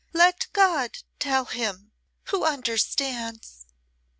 "Let 0.13 0.47
God 0.51 0.97
tell 1.19 1.45
him 1.45 1.91
who 2.31 2.43
understands." 2.43 3.67